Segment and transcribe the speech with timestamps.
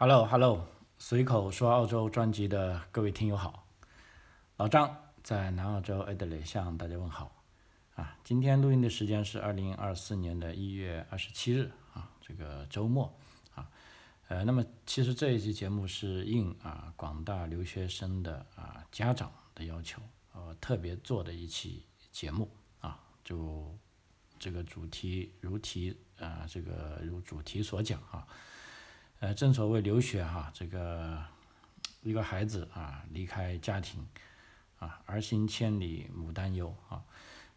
[0.00, 0.64] Hello，Hello，
[0.96, 3.66] 随口说澳洲专辑的各位听友好，
[4.56, 7.42] 老张在南澳洲 Adelaide 向大家问好
[7.96, 8.16] 啊。
[8.22, 13.12] 今天录音的时间是二零二四年的一月二十七日啊，这个周末
[13.56, 13.68] 啊。
[14.28, 20.00] 呃，那么其实这一期节目是应啊广大留学生的啊家长的要求，
[20.32, 22.48] 呃特别做的一期节目
[22.80, 23.76] 啊，就
[24.38, 28.24] 这个主题如题啊这个如主题所讲啊。
[29.20, 31.20] 呃，正所谓留学哈，这个
[32.02, 34.06] 一个孩子啊，离开家庭
[34.78, 37.02] 啊，儿行千里母担忧啊。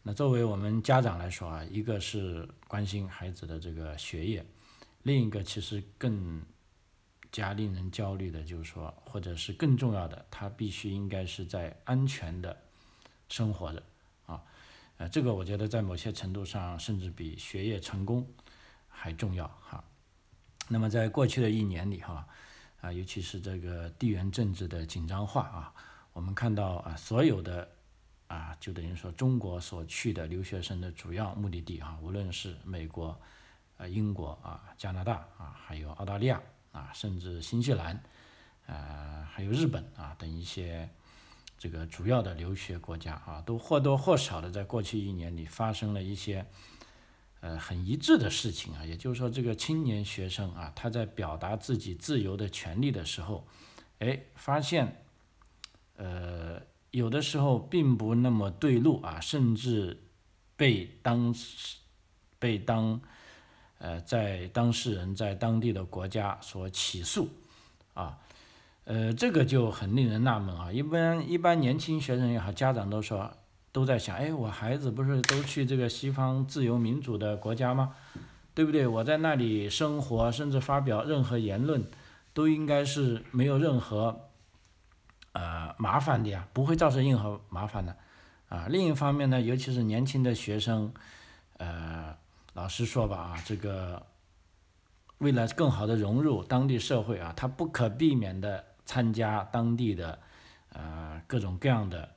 [0.02, 4.44] 那作为我们家长来说啊，一个是关心孩子的这个学业，
[5.04, 6.44] 另一个其实更
[7.32, 12.58] 加令人焦虑的，就是说，或者是更重要的，他必须应该是在安全的
[13.30, 13.84] 生活着
[14.26, 14.42] 啊。
[14.98, 18.28] 呃，这个我觉得在某些程度上，甚至比学业成功
[18.90, 19.84] 还重要哈。
[20.72, 22.26] 那么在过去的一年里哈，
[22.80, 25.74] 啊，尤其是这个地缘政治的紧张化啊，
[26.14, 27.68] 我们看到啊，所有的
[28.28, 33.20] 啊，就等于说中国所去的留学生的主要目的地啊，无论是美国、
[33.76, 36.42] 呃英国啊、加拿大啊，还有澳大利亚
[36.72, 38.02] 啊，甚至新西兰，
[38.68, 40.90] 呃，还有日本啊等一些
[41.58, 46.46] 这个主要的留学国家啊，都或多或少的在过去一年里发生了一些。
[47.42, 53.48] 呃，很一致的事情啊，也就是说，这个青年学生啊，他在表达自己自由的权利的时候，
[53.98, 55.04] 哎，发现，
[55.98, 60.04] 呃，有的时候并不那么对路啊，甚至
[60.56, 61.34] 被当
[62.38, 63.02] 被当
[63.80, 67.28] 呃，在当事人在当地的国家所起诉
[67.96, 68.20] 啊，
[68.84, 70.72] 呃，这个就很令人纳闷啊。
[70.72, 73.36] 一般一般年轻学生也好，家长都说。
[73.72, 77.96] 都在想，哎，我孩子不是都去这个西方自由民主的国家吗？
[78.54, 78.86] 对不对？
[78.86, 81.90] 我在那里生活，甚至发表任何言论，
[82.34, 84.28] 都应该是没有任何
[85.32, 87.96] 呃麻烦的呀，不会造成任何麻烦的
[88.50, 88.68] 啊。
[88.70, 90.94] 另一方面呢，尤其是年轻的学生，
[91.58, 92.14] 呃，
[92.54, 94.06] 老实说吧啊，这个
[95.20, 100.20] 为了更好的融入当地社会啊，他不可避免的参加当地的
[100.74, 102.10] 呃各种各样的。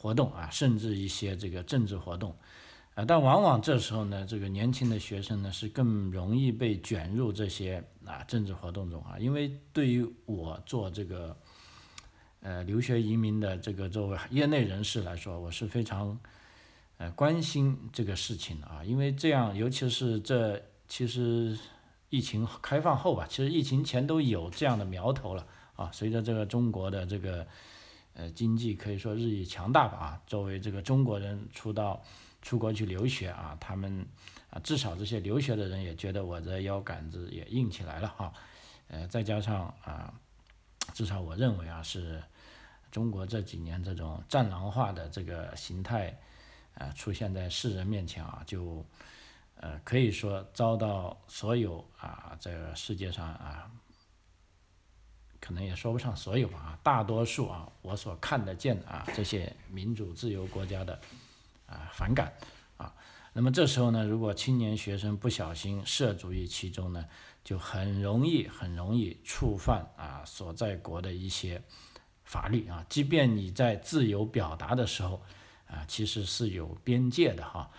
[0.00, 2.34] 活动啊，甚至一些这个政治活动，
[2.94, 11.36] 啊，但往往这时候呢，这个年轻的学生呢是更容易被卷入这些啊政治活动中啊，因为对于我做这个
[12.40, 16.18] 呃留学移民的这个作为业内人士来说，我是非常
[16.96, 21.58] 呃关心这个事情啊，因为这样，尤其是这其实
[22.08, 25.46] 疫情开放后吧，其实疫情前都有这样的苗头了
[25.76, 27.46] 啊，随着这个中国的这个。
[28.14, 30.22] 呃，经济可以说日益强大吧啊。
[30.26, 32.02] 作为这个中国人出到
[32.42, 34.04] 出国去留学啊，他们
[34.50, 38.32] 啊，至少这些留学的人也觉得我的腰杆子也硬起来了哈。
[38.88, 40.12] 呃，再加上啊，
[40.92, 42.22] 至少我认为啊，是
[42.90, 46.18] 中国这几年这种战狼化的这个形态
[46.74, 48.84] 啊，出现在世人面前啊，就
[49.56, 53.70] 呃可以说遭到所有啊这世界上啊。
[55.40, 61.00] 可能也说不上所有吧啊，大多数啊，我所看得见啊，这些民主自由国家的
[61.66, 62.32] 啊反感
[62.76, 62.94] 啊，
[63.32, 67.06] 那么这时候呢，如果青年学生不小心涉足于其中呢，
[67.42, 71.62] 就很容易很容易触犯啊所在国的一些
[72.22, 75.22] 法律啊，即便你在自由表达的时候
[75.66, 77.70] 啊，其实是有边界的哈，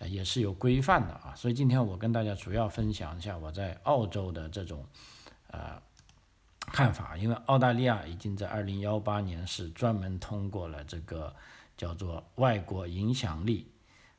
[0.00, 4.84] 也是有规范的啊，所以今天我跟大家主要分享一下我在澳洲的这种
[5.48, 5.80] 呃。
[6.72, 11.34] 看法，因为澳大利亚已经在二零幺八年是专门通过了这个
[11.76, 13.70] 叫做外国影响力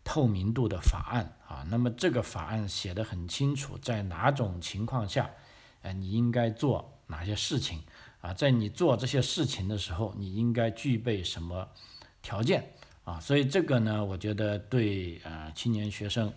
[0.03, 1.65] 透明度的法案啊。
[1.69, 5.29] 那么这个法案写的很清楚，在哪种情况下，
[5.81, 7.83] 呃，你应该做哪些事情
[8.21, 8.33] 啊？
[8.33, 11.67] 在你做这些事情的时候，你应该具备什么
[12.21, 13.19] 条件啊？
[13.19, 16.33] 所以这个呢，我觉得对呃青年学生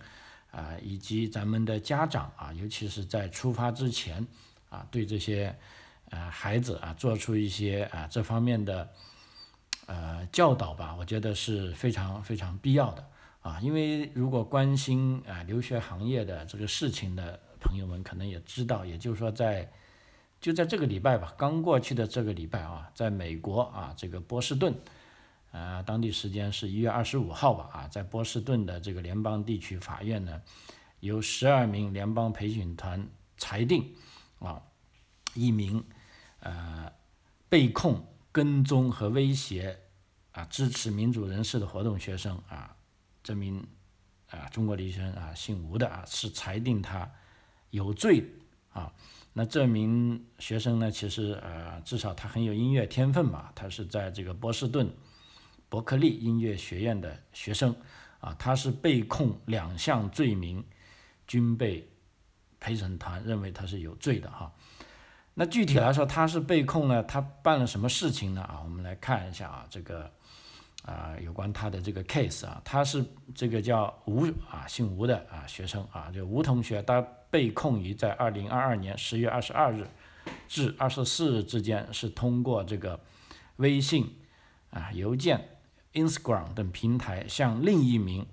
[0.51, 4.27] 啊，以及咱们的家长啊，尤其是在出发之前
[4.69, 5.57] 啊，对这些。
[6.11, 8.89] 啊，孩子啊，做出一些啊这方面的
[9.85, 13.09] 呃教导吧，我觉得是非常非常必要的
[13.41, 13.59] 啊。
[13.61, 19.71] 因为如果关心啊留学行业的这个事情的朋友们，可能也知道，也就是说在
[20.41, 24.75] 就在这个礼拜吧，刚过去的这个礼拜啊，在美国啊这个波士顿
[25.53, 30.41] 啊，当地时间是一月二十五号吧啊，在波士顿的这个联邦地区法院呢，
[30.99, 33.95] 有十二名联邦培训团裁定
[34.39, 34.61] 啊
[35.35, 35.81] 一名。
[36.41, 36.91] 呃，
[37.49, 39.79] 被控跟踪和威胁
[40.33, 42.75] 啊，支持民主人士的活动学生啊，
[43.23, 43.65] 这名
[44.29, 47.09] 啊中国留学生啊，姓吴的啊，是裁定他
[47.71, 48.23] 有罪
[48.71, 48.93] 啊。
[49.33, 54.93] 那这名学生呢，其实呃，至少他很有音乐天分吧，他是在这个波士顿
[55.69, 57.75] 伯克利音乐学院的学生
[58.19, 60.61] 啊，他是被控两项罪名，
[61.27, 61.89] 均被
[62.59, 64.53] 陪审团认为他是有罪的哈。
[65.33, 68.41] 那具体来说，他是被控呢，他办了什么事情呢？
[68.41, 70.11] 啊，我们来看一下啊，这个
[70.83, 79.87] 啊，有关他的这个 case 啊，他是这个叫吴啊，姓吴的啊学生啊，就吴同学，他被控于在二零二二年十月二十二日
[80.49, 82.99] 至二十四日之间，是通过这个
[83.55, 84.17] 微信
[84.71, 85.47] 啊、邮件、
[85.93, 88.27] Instagram 等平台向另一名。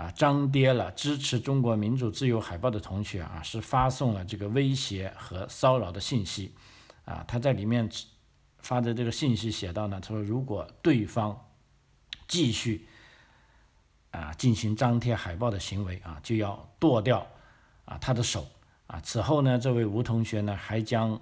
[0.00, 6.54] 啊，张贴了支持中国民主自由海报的同学啊，是发送了这个威胁和骚扰的信息，
[7.04, 7.86] 啊，他在里面
[8.60, 11.38] 发的这个信息写到呢，他说如果对方
[12.26, 12.88] 继续
[14.10, 17.26] 啊进行张贴海报的行为啊，就要剁掉
[17.84, 18.46] 啊他的手
[18.86, 18.98] 啊。
[19.00, 21.20] 此后呢，这位吴同学呢还将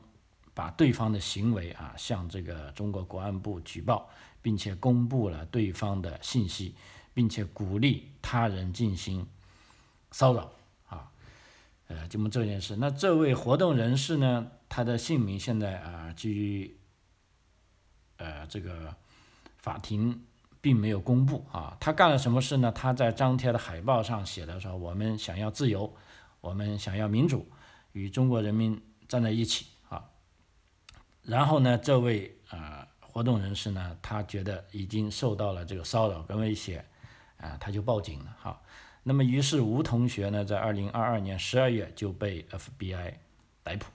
[0.54, 4.08] 把对方的行为啊向这个中国国安部举报，
[4.40, 6.76] 并且公布了对方的信息。
[7.18, 9.26] 并且鼓励他人进行
[10.12, 10.52] 骚扰
[10.88, 11.10] 啊，
[11.88, 16.76] 呃，这么这件事，那这位活动人士呢，他的姓名现在啊，基于
[18.18, 18.94] 呃这个
[19.56, 20.24] 法庭
[20.60, 22.70] 并没有公布啊，他干了什么事呢？
[22.70, 25.92] 他在张贴的海报上写的说：“我们想要自由，
[26.40, 27.50] 我们想要民主，
[27.90, 30.04] 与中国人民站在一起啊。”
[31.26, 36.84] 然后呢，这位啊活动人士呢，他觉得已经受到了这个骚扰跟威胁。
[37.38, 38.60] 啊，他就报警了哈。
[39.02, 43.14] 那么，于是吴同学呢，在二零二二年十二月就被 FBI
[43.62, 43.86] 逮捕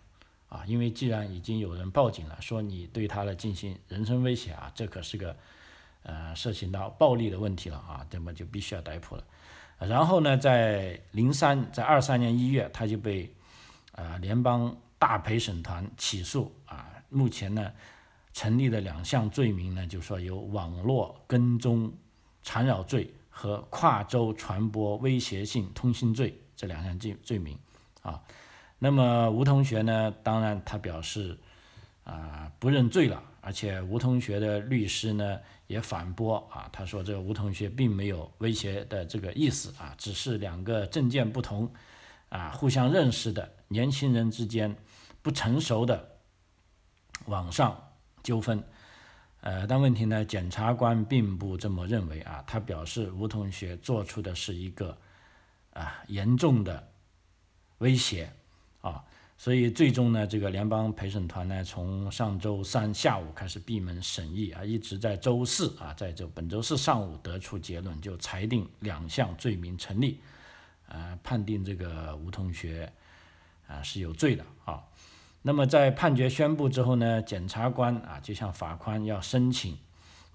[0.49, 0.63] 啊。
[0.65, 5.35] 因为既然已经有人报警了，说你对他来进行人身威胁啊，这可是个
[6.01, 9.23] 呃涉及到暴力的问题了啊，那么就必须要逮捕了。
[9.77, 13.31] 然后呢，在零三，在二三年一月，他就被
[13.91, 16.89] 啊联邦大陪审团起诉啊。
[17.09, 17.71] 目前呢，
[18.31, 21.93] 成立的两项罪名呢，就说有网络跟踪
[22.41, 23.13] 缠绕罪。
[23.35, 27.57] 和跨州传播威胁性通信罪这两项罪罪名，
[28.03, 28.21] 啊，
[28.77, 31.35] 那么吴同学呢，当然他表示
[32.03, 41.69] 啊不认罪了，而且吴同学的律师呢也反驳啊，他说这个吴同学并没有威胁的这个意思啊，只是两个证件不同
[42.29, 44.73] 啊互相认识的年轻人之间
[45.23, 46.17] 不成熟的
[47.25, 48.63] 网上纠纷。
[49.45, 52.41] 呃，但问题呢，检察官并不这么认为啊。
[52.47, 54.97] 他表示，吴同学做出的是一个
[55.73, 56.87] 啊严重的
[57.79, 58.31] 威胁
[58.79, 59.03] 啊，
[59.37, 70.21] 所以最终呢，这个联邦陪审团呢，从上周三下午开始闭门审议啊，一直在周四啊，在这本周四上午得出结论，就裁定两项罪名成立，
[70.87, 72.89] 呃，判定这个吴同学
[73.67, 74.81] 啊是有罪的啊。
[75.45, 79.77] 那么在判决宣布之后呢，检察官啊就向法官要申请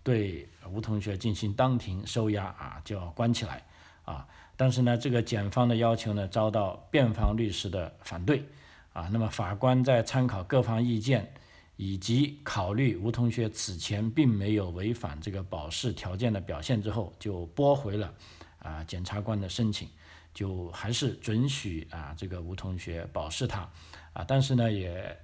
[0.03, 3.65] 对吴同学进行当庭收押啊，就要关起来
[4.05, 4.29] 啊。
[4.55, 8.45] 但是呢，这个检方的要求呢遭到辩方律师的反对
[8.93, 9.09] 啊。
[9.11, 11.33] 那么法官在参考各方意见
[11.77, 18.13] 以及考虑吴同学此前并没有违反这个保释条件的表现之后，就驳回了
[18.59, 19.89] 啊检察官的申请，
[20.38, 23.69] 就还是准许啊这个吴同学保释他。
[24.12, 25.19] 啊，但是呢，也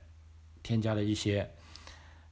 [0.60, 1.48] 添加了一些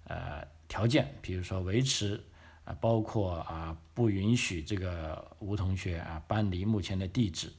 [0.09, 2.21] 呃条件，比如说维持
[2.65, 7.53] 啊，包括啊不允许这个吴同学啊搬离目前的地址，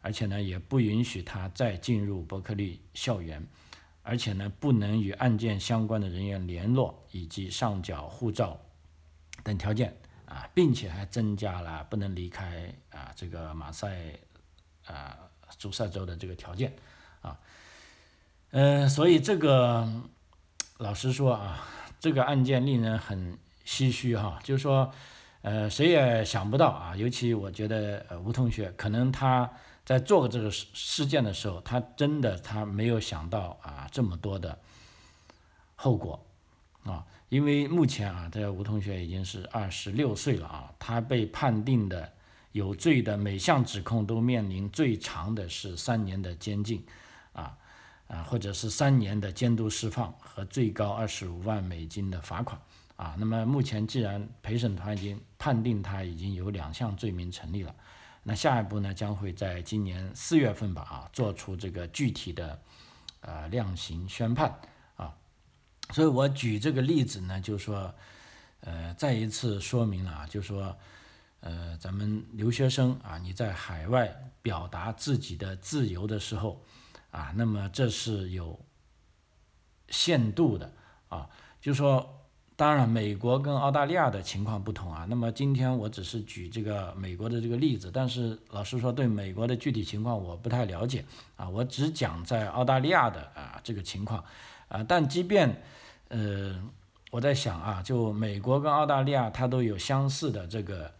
[0.00, 3.46] 而且呢也不允许他再进入伯克利校园，
[4.02, 8.58] 而且呢不能与案件相关的人员联络，以及上缴护照
[9.44, 14.18] 等条件啊，并且还增加了不能离开啊这个马赛
[14.86, 15.16] 啊
[15.58, 16.74] 诸塞州的这个条件
[17.20, 17.38] 啊。
[18.50, 19.90] 嗯，所以这个
[20.78, 21.66] 老实说啊，
[22.00, 24.38] 这个案件令人很唏嘘哈。
[24.42, 24.92] 就是说，
[25.42, 29.50] 呃，谁也想不到啊，尤其我觉得吴同学，可能他
[29.84, 34.58] 在做这个事事件的时候，他真的他没有想到啊这么多的
[35.74, 36.24] 后果
[36.84, 37.06] 啊。
[37.28, 42.12] 因为目前啊，这个吴同学已经是二十六岁了啊，他被判定的
[42.52, 46.86] 有罪的每项指控都面临最长的是三年的监禁
[47.32, 47.58] 啊。
[48.08, 52.60] 啊，或者是三年的监督释放和最高二十五万美金的罚款
[52.94, 53.16] 啊。
[53.18, 57.74] 那么目前既然陪审团已经判定他已经有两项罪名成立了，
[58.22, 62.60] 那下一步呢将会在今年四月份吧啊做出这个具体的
[63.22, 64.60] 呃量刑宣判
[64.96, 65.14] 啊。
[65.94, 67.94] 所以我举这个例子呢，就是说
[68.60, 70.76] 呃再一次说明了啊，就是说
[71.42, 76.62] 呃咱们留学生啊你在海外表达自己的自由的时候。
[77.10, 78.58] 啊，那么这是有
[79.88, 80.72] 限度的
[81.08, 81.28] 啊，
[81.60, 82.18] 就说。
[82.54, 85.04] 当然，美国跟澳大利亚的情况不同啊。
[85.08, 91.48] 那么今天我只是举这个美国的这个例子，但是老实说，对美国的具体情况我不太了解啊。
[91.48, 94.22] 我只讲在澳大利亚的啊这个情况
[94.68, 94.84] 啊。
[94.86, 95.60] 但即便
[96.08, 96.62] 呃，
[97.10, 100.92] 我在想啊，就美国跟澳大利亚它都有相似的这个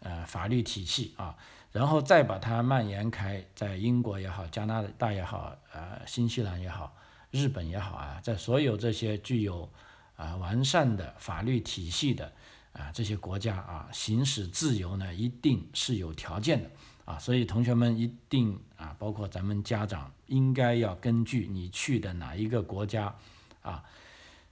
[0.00, 1.36] 呃法律体系啊，
[1.72, 6.94] 然后再把它蔓延开，在英国也好，加拿大也好，呃，新西兰也好，
[7.30, 9.70] 日本也好啊，在所有这些具有
[10.16, 12.32] 啊，完善的法律体系的
[12.72, 16.70] 啊，这些国家啊，行使自由呢，一定是有条件的
[17.04, 23.14] 啊，所以同学们一定啊，包括咱们家长，应该要根据你去的哪一个国家
[23.62, 23.82] 啊，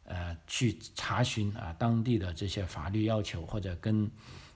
[0.04, 4.10] 呃，去查询啊当地的这些法律要求，或者跟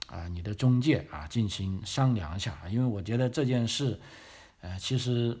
[0.07, 3.99] 啊你的中介啊进行商量一下，因为我觉得这件事，
[4.61, 5.37] 呃，其实。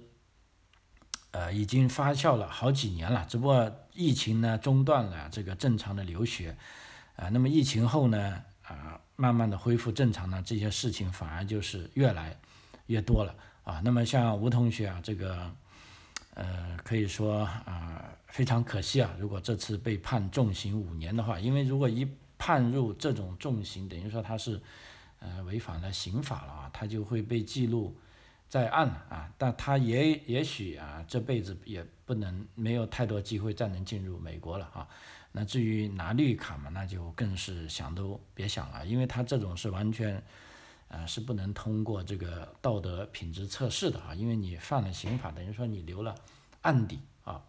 [1.35, 6.55] 呃，已经发酵了好几年了，只不过疫情呢中断了这个正常的留学，
[7.15, 12.39] 啊，那么疫情后呢，啊，慢慢的恢复正常呢，这些事情反而就是越来
[12.85, 13.81] 越多了啊。
[13.83, 15.51] 那么像吴同学啊，这个，
[16.35, 22.07] 呃，可以说啊，非常可惜啊，如果这次被判重刑五年的话，因为如果一
[22.43, 24.59] 判入这种重刑，等于说他是
[25.19, 27.95] 呃违反了刑法了啊，他就会被记录。
[28.49, 34.87] 在案了啊，但他也也许啊这辈子也不能没有太多机会再能进入美国了啊。
[35.31, 40.21] 那至于拿绿卡嘛，那就更是想都别想了，因为他这种是完全，
[40.89, 46.13] 呃是不能通过这个道德品质测试的啊，因为你犯了刑法，等于说你留了
[46.61, 47.41] 案底啊。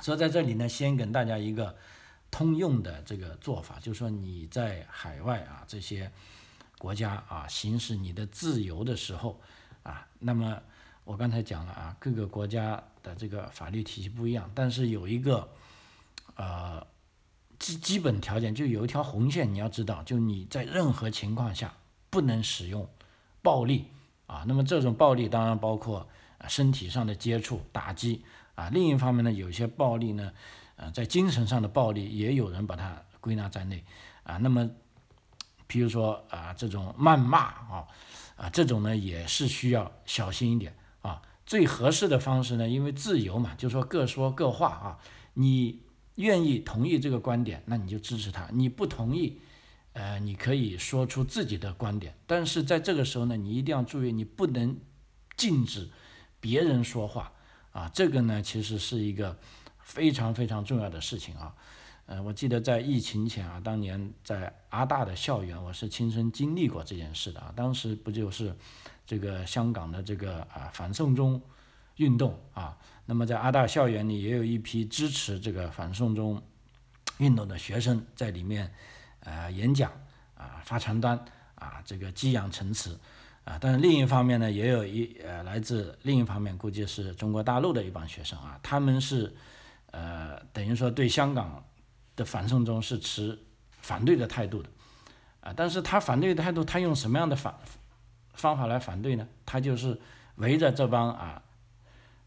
[0.00, 1.74] 所以在这里呢，先给大家一个
[2.32, 6.10] 通用的这个做法，就是说你在海外啊这些
[6.78, 9.40] 国家啊行使你的自由的时候。
[9.84, 10.62] 啊，那么
[11.02, 15.48] 我刚才讲了啊，各个国家的这个法律体系不一样，但是有一个
[16.36, 16.86] 呃
[17.58, 21.74] 基基本条件，就有一条红线，你要知道，就你在任何情况下
[22.10, 22.88] 不能使用
[23.42, 23.88] 暴力
[24.28, 24.44] 啊。
[24.46, 26.08] 那么这种暴力当然包括
[26.46, 28.24] 身体上的接触、打击
[28.54, 28.68] 啊。
[28.68, 30.32] 另一方面呢，有些暴力呢，
[30.82, 33.84] 啊，在精神上的暴力也有人把它归纳在内
[34.24, 34.36] 啊。
[34.38, 34.68] 那么
[35.66, 37.86] 比如说啊，这种谩骂啊。
[38.34, 41.22] 啊，这种呢也是需要小心一点啊。
[41.46, 44.98] 最合适的方式呢，因为自由嘛，就说各说各话啊。
[45.34, 45.82] 你
[46.16, 49.38] 愿意同意这个观点，那你就支持他；你不同意，
[49.92, 52.16] 呃，你可以说出自己的观点。
[52.26, 54.76] 但是在这个时候呢，你一定要注意，你不能
[55.36, 55.90] 禁止
[56.40, 57.32] 别人说话
[57.70, 57.88] 啊。
[57.94, 59.38] 这个呢，其实是一个
[59.82, 61.54] 非常非常重要的事情啊。
[62.06, 67.52] 呃，我记得在疫情前啊，当年在阿大的校园，我是亲身经历过这件事的啊。
[67.54, 68.54] 当时不就是
[69.06, 71.40] 这个香港的这个啊反送中
[71.96, 72.76] 运动啊？
[73.06, 76.42] 那么在阿大校园里也有一批支持这个反送中
[77.18, 78.72] 运动的学生在里面
[79.20, 79.92] 呃演讲
[80.36, 81.24] 啊发传单
[81.54, 82.98] 啊这个激扬陈词
[83.44, 83.56] 啊。
[83.60, 89.32] 但是另一方面呢，也有一呃来自另一方面估计是中国大陆的一帮学生啊，他们是
[89.92, 91.64] 呃等于说对香港。
[92.14, 93.38] 的反送中是持
[93.80, 94.68] 反对的态度的，
[95.40, 97.58] 啊，但是他反对的态度，他用什么样的反
[98.34, 99.26] 方法来反对呢？
[99.46, 99.98] 他就是
[100.34, 101.42] 围着这帮啊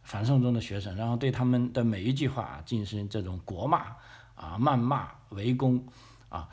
[0.01, 3.95] 反送中的学生，然后对他们的每一句话啊进行这种国骂
[4.33, 5.85] 啊、谩骂、围攻
[6.29, 6.49] 啊。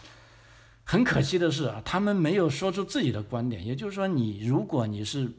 [0.84, 3.64] 很可惜的是啊，他们没有说出自己的观点。
[3.64, 5.32] 也就是说，你如果你是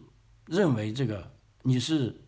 [0.47, 2.19] 认为这个你是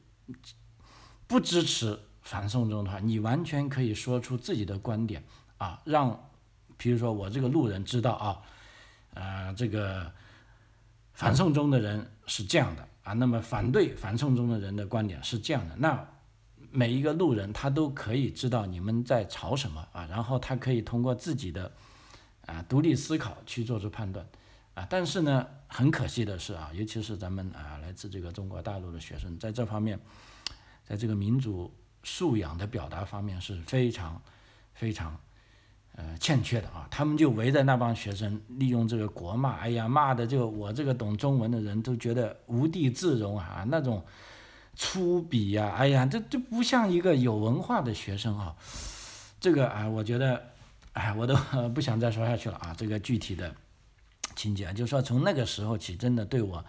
[1.25, 5.23] 不支持反送中的话，你完全可以说出自己的观点。
[5.57, 6.29] 啊，让，
[6.75, 8.41] 比如说我这个路人知道啊，
[9.13, 10.11] 呃，这个
[11.13, 16.05] 反送中的人是这样的啊，那么反对反送中的人的观点是这样的，那
[16.71, 21.71] 每一个路人他都可以知道你们在吵什么啊，然后他可以通过自己的
[22.45, 24.27] 啊独立思考去做出判断
[24.73, 29.97] 啊，但是呢，很可惜的是啊，尤其是咱们啊来自这个中国大陆的学生，在这方面，
[30.83, 31.73] 在这个民主
[32.05, 34.21] 素养的表达方面是非常
[34.73, 35.19] 非常。
[35.97, 44.05] 呃，欠缺的啊，他们就围着那帮学生，利用这个国骂，哎呀，骂的就我这个懂中文的人都觉得无地自容啊，那种
[44.75, 48.53] 粗鄙呀，哎呀，这这不像一个有文化的学生啊，
[49.39, 50.43] 这个啊，我觉得，
[50.91, 51.33] 哎，我都
[51.73, 53.55] 不想再说下去了啊，这个具体的
[54.35, 56.65] 情节，就说从那个时候起，真的对我，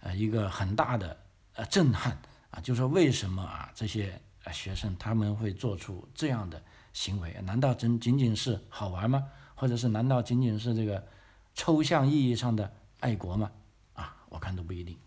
[0.00, 1.16] 呃，一个很大的
[1.54, 2.18] 呃震撼
[2.50, 4.20] 啊，就说为什么啊这些
[4.52, 6.62] 学生他们会做出这样的。
[6.92, 9.24] 行为难道真仅仅是好玩吗？
[9.54, 11.06] 或者是难道仅仅是这个
[11.54, 13.48] 抽象意义上的爱国吗？
[13.94, 14.98] 啊，我看都不一定。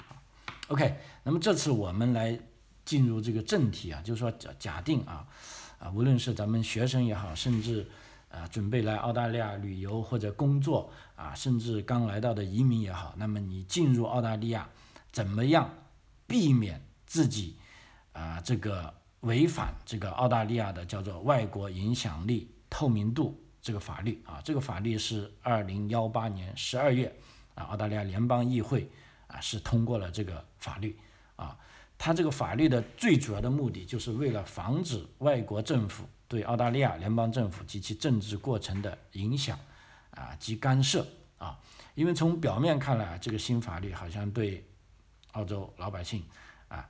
[0.69, 2.39] OK，那么这次我们来
[2.85, 5.27] 进入这个正题啊，就是说假假定啊，
[5.77, 7.85] 啊，无论是咱们学生也好，甚至
[8.29, 14.69] 啊准备来澳大利亚旅游或者工作啊，甚至刚来到的移民也好，那么你进入澳大利亚，
[15.11, 15.69] 怎么样
[16.25, 17.57] 避免自己
[18.13, 24.41] 啊这个违反这个澳大利亚的叫做外国影响力透明度这个法律啊？
[24.43, 27.13] 这个法律是二零幺八年十二月
[27.55, 28.89] 啊，澳大利亚联邦议会
[29.27, 30.97] 啊是通过了这个法律
[31.35, 31.57] 啊。
[31.97, 39.57] 它这个法律的最主要的目的，就是为了防止外国政府对澳大利亚联邦政府及其政治过程的影响
[40.11, 41.57] 啊及干涉啊。
[41.95, 44.67] 因为从表面看来，这个新法律好像对
[45.31, 46.25] 澳洲老百姓
[46.67, 46.89] 啊，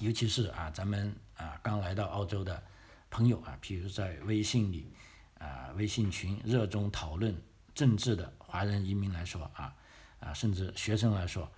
[0.00, 2.62] 尤其是啊咱们啊刚来到澳洲的
[3.10, 4.90] 朋友啊，譬如在微信里
[5.38, 7.36] 啊微信群热衷讨论
[7.74, 9.74] 政治的华人移民来说啊
[10.20, 11.50] 啊，甚至学生来说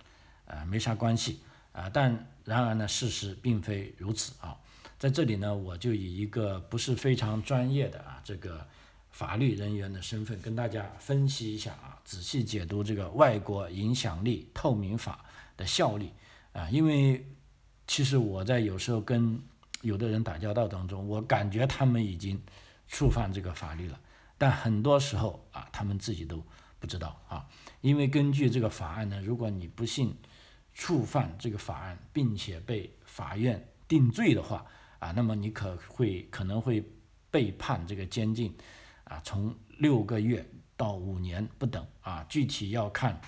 [0.45, 1.41] 啊没啥关系。
[1.71, 4.57] 啊，但然而呢，事实并非如此啊。
[4.97, 8.67] 在这里呢，我就以一个不是非常专业的啊这个
[9.11, 15.23] 法律人员的身份，跟大家分析一下啊，仔细解读这个外国影响力透明法
[15.55, 16.11] 的效力
[16.53, 16.67] 啊。
[16.71, 17.23] 因为
[17.87, 19.39] 其实我在有时候跟
[19.81, 22.41] 有的人打交道当中，我感觉他们已经
[22.87, 23.99] 触犯这个法律了，
[24.37, 26.43] 但很多时候啊，他们自己都
[26.79, 27.45] 不知道啊。
[27.81, 30.15] 因为根据这个法案呢，如果你不幸。
[30.71, 34.65] 触犯这个法案，并且被法院定罪的话，
[34.99, 36.81] 啊，那么你可会可能会
[37.29, 38.55] 被判这个监禁，
[39.03, 43.19] 啊，从六个月到五年不等，啊，具体要看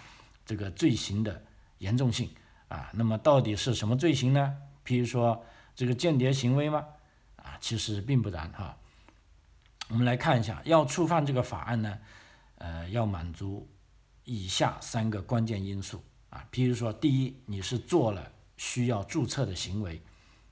[0.46, 1.44] 这个罪行的
[1.80, 2.30] 严重性，
[2.70, 4.56] 啊，那么到底是什么罪行呢？
[4.86, 5.44] 譬如说
[5.82, 6.86] 这个间谍行为吗？
[7.38, 8.78] 啊，其实并不然哈。
[9.88, 11.98] 我们来看一下，要触犯这个法案呢，
[12.60, 13.68] 呃，要满足
[14.24, 16.04] 以下三个关键因素。
[16.30, 20.00] 啊，譬如说，第一，你是做了需要注册的行为，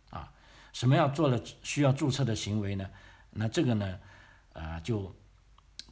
[0.10, 0.34] 啊，
[0.74, 2.90] 什么要做了需要注册的行为呢？
[3.30, 4.00] 那这个呢，
[4.54, 5.16] 啊，就，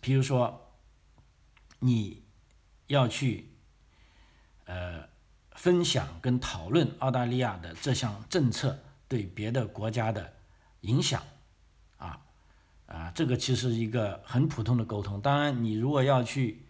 [0.02, 0.74] 譬如说，
[1.78, 2.24] 你
[2.88, 3.52] 要去，
[4.66, 5.08] 呃，
[5.52, 10.34] 分享跟讨论澳大利亚的这项政策对别的国家的
[10.82, 11.22] 影响，
[11.98, 12.20] 啊，
[12.86, 15.20] 啊，这个其实一个很普通的沟通。
[15.22, 16.64] 当然，你如果要去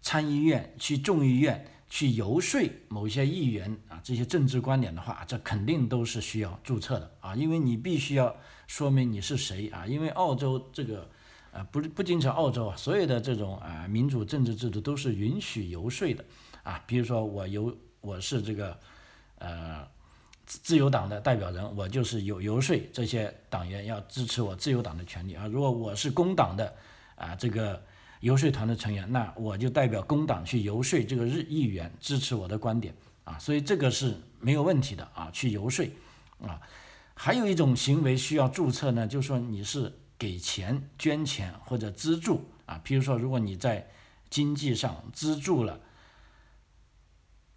[0.00, 1.66] 参议院、去众议院。
[1.86, 8.34] 去游说某些议员啊，这些政治观点的话，这肯定都是需要注册的啊，因为你必须要
[8.66, 11.08] 说明你是谁啊，因为澳洲这个，
[11.52, 16.24] 啊，不不仅是澳洲啊，所有的这种啊民主政治制度都是允许游说的
[16.64, 18.76] 啊，比如说我游我是这个
[19.38, 19.86] 呃
[20.46, 26.74] 自由党的代表人，我就是游游说这些党员要支持我自由党的权利啊，如果我是工党的
[27.16, 27.82] 啊这个。
[28.20, 35.84] 游说团的成员，那我就代表工党去游说这个日议员支持我的观点啊，所以这个是没有问题的啊，去游说
[36.40, 36.58] 啊。
[37.12, 43.86] 还有一种行为需要注册呢，就是说你是给钱、捐钱或者资助啊，譬如说如果你在
[44.30, 45.78] 经济上资助了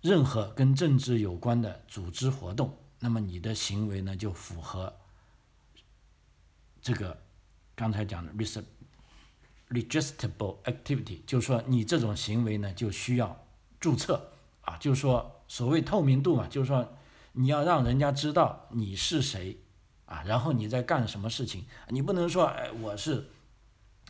[0.07, 4.95] 任何跟政治有关的组织活动，那么你的行为呢就符合
[6.81, 7.19] 这个
[7.75, 8.31] 刚才讲的
[9.69, 13.37] registrable activity，就是说你这种行为呢就需要
[13.81, 16.95] 注册啊，就是说所谓透明度嘛，就是说
[17.33, 19.57] 你要让人家知道你是谁
[20.05, 23.27] 啊，然后你在干什么事情，你不能说哎我是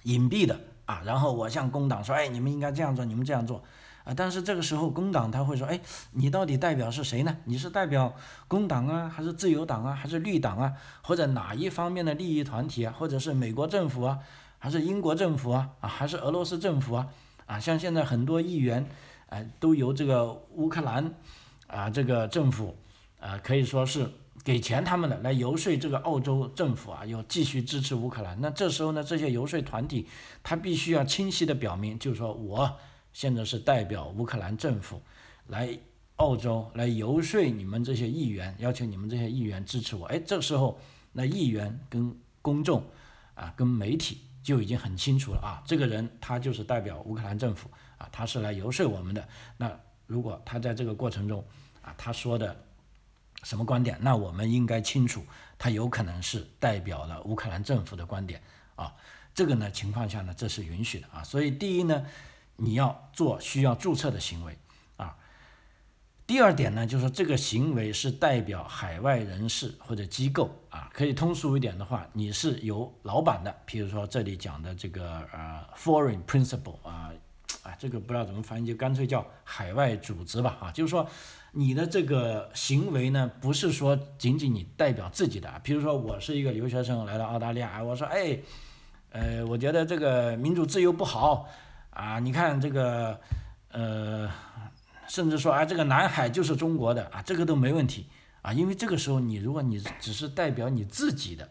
[0.04, 3.64] 隐蔽的啊，然后我向工党说哎你们应该这样做，你们这样做
[4.08, 5.78] 啊，但是这个时候工党他会说哎
[6.14, 7.36] 你到底代表是谁呢？
[7.44, 8.16] 你是代表
[8.48, 14.20] 工党啊，还是自由党啊，还是绿党啊，或者哪一方面的利益团体啊，或者是美国政府啊？
[14.60, 17.08] 还是英国政府啊啊，还是俄罗斯政府啊
[17.46, 18.90] 啊，像现在很多议员，
[19.28, 21.14] 哎，都由这个乌克兰
[21.68, 22.78] 啊这个政府
[23.20, 24.10] 啊，可以说是
[24.44, 28.40] 给钱他们的来游说这个澳洲政府啊，要继续支持乌克兰。
[28.40, 30.08] 那这时候呢，这些游说团体
[30.42, 32.78] 他必须要清晰的表明，就是说我
[33.18, 35.02] 现在是代表乌克兰政府
[35.48, 35.76] 来
[36.18, 40.06] 澳洲来游说你们这些议员，要求你们这些议员支持我。
[40.06, 40.80] 哎，这时候
[41.14, 42.84] 那议员跟公众
[43.34, 44.20] 啊跟媒体。
[44.44, 49.28] 就已经很清楚了啊，这个人他就是代表乌克兰政府啊，他是来游说我们的。
[49.58, 51.44] 那如果他在这个过程中
[51.82, 52.56] 啊，他说的
[53.44, 55.22] 什么观点，那我们应该清楚，
[55.58, 58.42] 他有可能是代表了乌克兰政府的观点
[58.78, 58.96] 啊。
[59.36, 61.22] 这个呢情况下呢，这是允许的啊。
[61.22, 62.06] 所以第一呢，
[62.58, 64.58] 你要做需要注册的行为
[64.98, 65.16] 啊。
[66.28, 77.14] 第二点呢，就是说这个行为是代表海外人士或者机构啊，可以通俗一点的话，你是有老板的，比如说这里讲的这个呃 foreign principal 啊，
[77.64, 81.08] 啊这个不知道怎么翻译，就干脆叫海外组织吧啊，就是说
[81.54, 85.60] 你的这个行为呢，不是说仅仅你代表自己的啊。
[85.64, 88.38] 比如说，我是一个留学生来到澳大利亚，我说，哎，
[89.12, 91.48] 呃，我觉得这个民主自由不好
[91.98, 92.20] 啊。
[92.20, 93.20] 你看这个，
[93.72, 94.30] 呃，
[95.08, 98.06] 甚至说啊，这个南海就是中国的啊，这个都没问题
[98.42, 98.54] 啊。
[98.54, 101.50] 因为这个时候，你如果你只是代表你自己的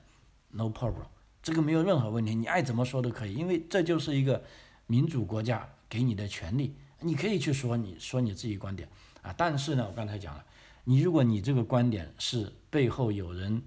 [0.51, 1.07] ，no problem，
[1.43, 4.43] 这个没有任何问题，你爱怎么说都可以，因为这就是一个
[4.87, 6.75] 民主国家给你的权利。
[7.01, 8.89] 你可以去说你说你自己观点
[9.23, 10.45] 啊，但是呢，我刚才讲了，
[10.85, 13.63] 你如果你这个观点是背后有人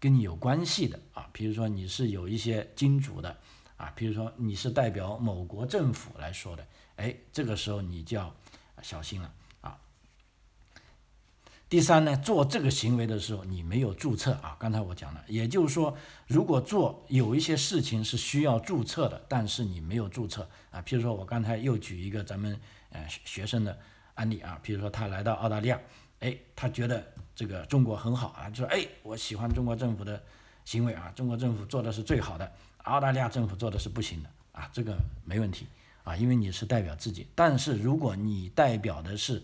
[0.00, 3.36] 跟你有关系的啊，比如说你是有一些金主的
[3.76, 8.34] 啊，比如说你是代表某国政府来说的，哎，这个时候你就要
[8.82, 9.78] 小心了啊。
[11.68, 22.58] 第三呢，做这个行为的时候你没有注册啊，刚才我讲了，也就是说，如果做有一些事情是需要注册的，但是你没有注册啊，譬如说我刚才又举一个咱们
[22.90, 23.76] 呃学生的
[24.14, 25.80] 案例啊，比如说他来到澳大利亚，
[26.20, 30.22] 哎，他觉得这个中国很好啊，就说哎，我喜欢中国政府的
[30.64, 32.52] 行为啊，中国政府做的是最好的，
[32.86, 35.66] 澳大利亚政府做的是不行的啊，这个没问题
[36.02, 39.42] 啊，因为你是代表自己，但是如果你代表的是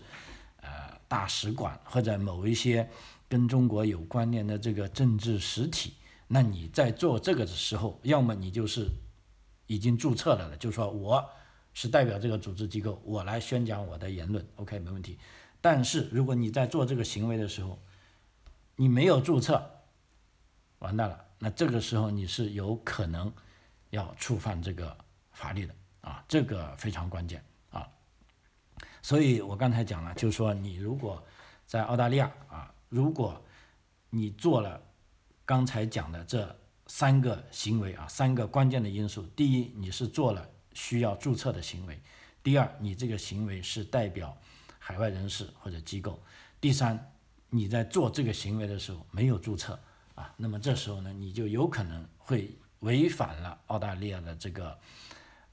[0.61, 0.91] 呃。
[1.05, 2.89] 大使馆或者某一些
[3.29, 5.93] 跟中国有关联的这个政治实体，
[6.27, 8.87] 那你在做这个的时候，要么你就是
[9.67, 11.29] 已经注册了的，就说我
[11.75, 15.19] 是代表这个组织机构，我来宣讲我的言论，OK 没问题。
[15.61, 17.77] 但是如果你在做这个行为的时候，
[18.75, 19.69] 你没有注册，
[20.79, 23.29] 完蛋了，那这个时候你是有可能
[23.89, 24.97] 要触犯这个
[25.33, 27.85] 法律的啊，这个非常关键啊。
[29.01, 31.21] 所以我刚才讲了，就是说你如果
[31.65, 33.43] 在澳大利亚啊，如果
[34.09, 34.81] 你做了
[35.43, 41.93] 刚才讲的这三个行为啊，三个关键的因素，第一，你是做了需要注册的行为；
[42.41, 44.37] 第二，你这个行为是代表
[44.79, 46.13] 海外人士或者机构；
[46.61, 47.13] 第三，
[47.49, 49.77] 你在做这个行为的时候没有注册
[50.37, 54.79] 那么这时候呢，你就有可能会违反了澳大利亚的这个。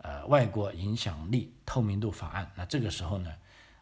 [0.02, 3.30] 呃，外国影响力透明度法案，那这个时候呢，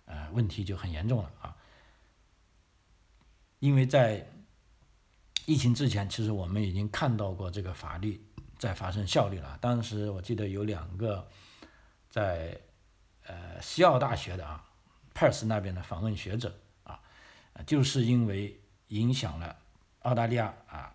[0.05, 1.57] 呃，问题就很严重了啊。
[3.61, 4.29] 因为在
[5.47, 8.21] 疫情之前，其实我们已经看到过这个法律
[8.59, 9.57] 在发生效力了。
[9.61, 11.25] 当时我记得有两个
[12.11, 12.61] 在
[13.25, 14.69] 呃西澳大学的啊
[15.15, 16.99] ，Perth 那边的访问学者啊，
[17.65, 19.57] 就是因为影响了
[20.01, 20.95] 澳大利亚啊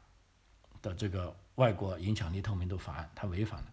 [0.81, 3.67] 的这个外国影响力透明度法案，他违反了。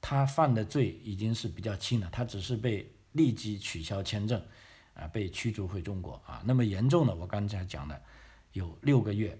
[0.00, 4.40] 他犯的罪已经是比较轻了，他只是被立即取消签证，
[4.94, 6.40] 啊，被驱逐回中国啊。
[6.44, 8.00] 那么严重的，我刚才讲的，
[8.52, 9.36] 有六个月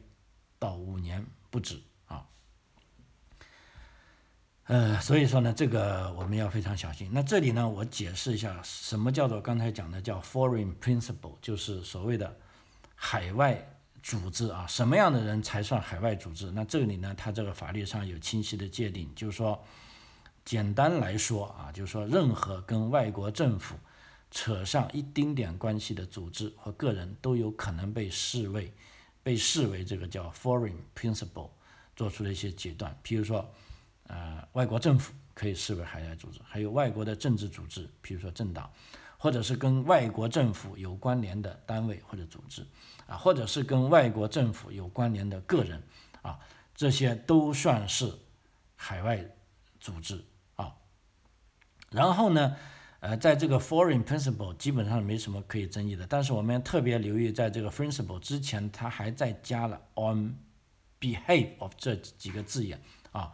[0.58, 2.26] 到五年不止啊。
[4.64, 7.08] 呃，所以说呢，这个我们要非常小心。
[7.12, 12.36] 那这里呢，我解释一下，什么叫做刚才讲的叫 foreign principle，就是所谓的
[12.96, 13.75] 海外
[14.06, 14.66] 组织啊。
[14.68, 16.50] 什么样的人才算海外组织？
[16.52, 19.60] 那这里呢，它这个法律上有清晰的界定，就是说。
[20.46, 23.74] 简单来说啊，就是说，任何跟外国政府
[24.30, 28.72] 扯上一丁点关系的组织和个人，都有可能被视为
[29.24, 31.50] 被视为这个叫 foreign principle
[31.96, 32.96] 做出的一些阶段。
[33.02, 33.52] 譬如说，
[34.06, 38.70] 呃，外国政府可以视为海外组织，还有外国的政治组织，譬如说政党，
[39.18, 42.64] 或者是跟外国政府有关联的单位或者组织，
[43.06, 45.82] 啊，或者是跟外国政府有关联的个人，
[46.22, 46.38] 啊，
[46.74, 48.12] 这些都算是
[48.74, 49.24] 海外
[49.80, 50.24] 组织
[50.56, 50.74] 啊。
[51.90, 52.56] 然后呢，
[53.00, 60.36] 呃，在这个 foreign principle 基本上没什么可以争议的，但是我们特别留意，在这个 principle 之前，它还在加了 on
[61.00, 62.80] behalf of 这几个字眼
[63.12, 63.30] 啊，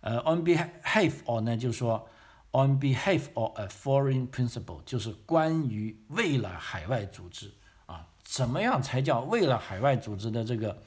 [0.00, 2.08] 呃，on behalf of 呢，就是说
[2.50, 7.52] on behalf of a foreign principle，就是关于为了海外组织，
[8.24, 10.82] 怎么样才叫为了海外组织的这个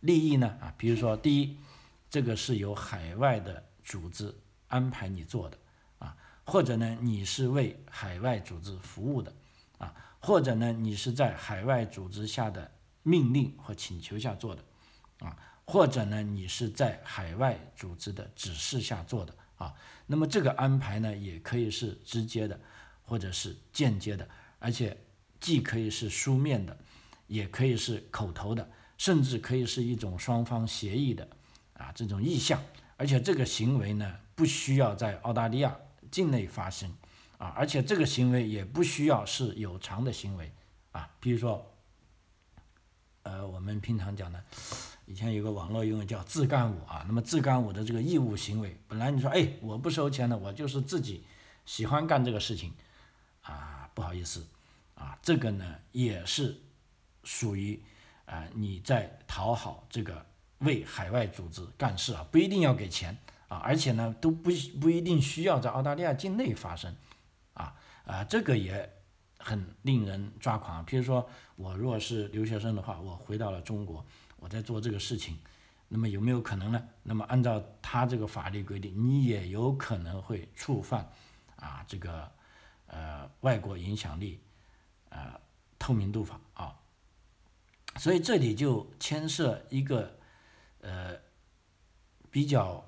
[0.00, 0.46] 利益呢？
[0.60, 1.58] 啊，比如说，第一，
[2.08, 4.34] 这个是由海外的组织
[4.68, 5.58] 安排你做的
[5.98, 6.16] 啊。
[6.46, 9.34] 或者呢，你是为海外组织服务的，
[9.78, 12.70] 啊，或者呢，你是在海外组织下的
[13.02, 14.62] 命令或请求下做的，
[15.20, 19.74] 啊，或者呢，你是在海外组织的指示下做的，啊，
[20.06, 22.60] 那么这个安排呢，也可以是直接的，
[23.02, 24.96] 或者是间接的，而且
[25.44, 26.74] 既可以是书面的，
[27.26, 31.28] 也可以是口头的，甚至可以是一种双方协议的，
[31.74, 32.58] 啊，这种意向，
[32.96, 35.76] 而且这个行为呢，不需要在澳大利亚。
[36.10, 36.88] 境内发生，
[37.38, 40.52] 啊，而且这个行为也不需要是有偿的行为，
[40.92, 41.74] 啊，比如说，
[43.24, 44.40] 呃，我们平常讲的，
[45.06, 51.24] 以前有个网络用语叫自干五啊，那么自干五的这个义务行为，本来你说，哎，我不收钱的，我就是自己
[51.66, 52.72] 喜欢干这个事情，
[53.42, 54.46] 啊，不好意思，
[54.94, 56.60] 啊，这个呢也是
[57.22, 57.82] 属于
[58.26, 60.24] 啊你在讨好这个
[60.58, 63.16] 为海外组织干事啊，不一定要给钱
[63.48, 66.94] 啊，而且呢都不不一定需要在澳大利亚境内发生
[67.54, 68.90] 啊啊，这个也
[69.38, 70.84] 很令人抓狂。
[70.84, 74.04] 比如说我如果是留学生的话，我回到了中国，
[74.38, 75.38] 我在做这个事情。
[75.86, 76.82] 那么有没有可能呢？
[77.02, 81.08] 那么按照他这个法律规定，你也有可能会触犯
[81.56, 82.28] 啊这个
[82.86, 84.40] 呃外国影响力
[85.14, 85.40] 呃
[85.78, 86.76] 透明度法啊，
[87.96, 90.18] 所以这里就牵涉一个
[90.82, 91.16] 呃
[92.30, 92.84] 比较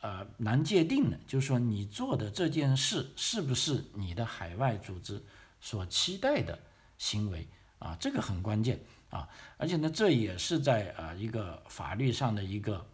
[0.00, 5.24] 呃难界定的，就是说你做的这件事是不是你的海外组织
[5.60, 6.58] 所期待的
[6.98, 7.48] 行为
[7.78, 7.96] 啊？
[7.98, 8.78] 这个很关键。
[9.10, 12.84] 啊，而且呢，这也是在啊一个法律上的一个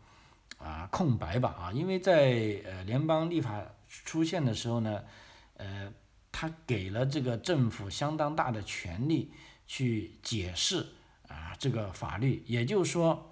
[0.58, 5.02] 啊空白吧啊，因为在呃联邦立法出现的时候呢，
[5.54, 5.90] 呃，
[6.32, 9.32] 他给了这个政府相当大的权利
[9.66, 10.86] 去解释
[11.28, 13.30] 啊这个法律，也就是说，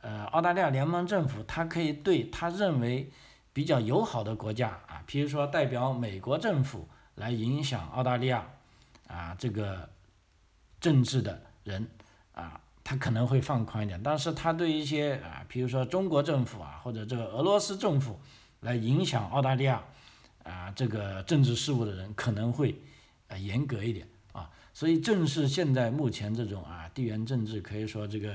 [0.00, 3.10] 呃，澳大利亚联邦政府他可以对他认为
[3.52, 8.46] 比较友好的国家啊，比如说代表美国政府来影响澳大利亚
[9.06, 9.88] 啊这个
[10.80, 11.88] 政治的人。
[12.32, 18.20] 啊，他可能会放宽一点，但是他对一些啊，比如说中国政府啊，或者这个俄罗斯政府
[18.60, 19.82] 来影响澳大利亚
[20.48, 22.80] 啊这个政治事务的人，可能会
[23.26, 24.50] 呃严格一点啊。
[24.72, 28.32] 所以正是现在目前这种啊地缘政治可以说这个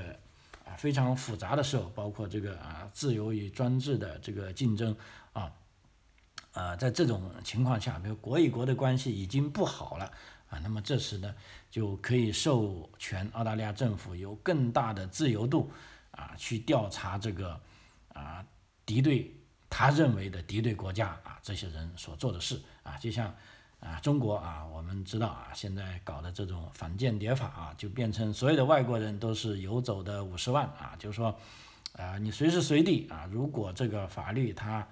[0.64, 4.96] 啊非常复杂的时候，包括这个啊自由与专制的这个竞争
[5.32, 5.52] 啊，
[6.52, 10.10] 呃，在这种情况下，比如国与国的关系已经不好了。
[10.50, 11.34] 啊，那么这时呢，
[11.68, 15.72] 就可以授权澳大利亚政府有更大的自由度
[16.12, 17.58] 啊，去调查这个
[18.12, 18.44] 啊
[18.86, 19.34] 敌对
[19.76, 23.34] 他认为的敌对国家啊这些人所做的事啊，就像
[23.80, 31.36] 啊中国啊，我们知道啊，现在搞的这种反间谍法啊，就变成所有的外国人都是游走的五十万啊，就是说
[31.96, 34.86] 啊，你随时随地啊，如果这个法律它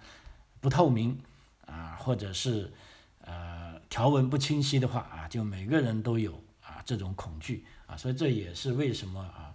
[0.61, 1.17] 不透明
[1.65, 2.73] 啊，或者是
[3.21, 3.71] 呃。
[3.93, 6.33] 条文不清晰的话啊，就每个人都有
[6.65, 9.53] 啊这种恐惧啊，所以这也是为什么啊，